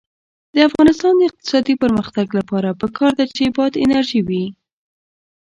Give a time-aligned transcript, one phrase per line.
[0.53, 4.45] د افغانستان د اقتصادي پرمختګ لپاره پکار ده چې باد انرژي وي.